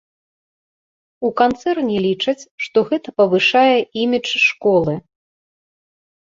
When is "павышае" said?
3.23-3.75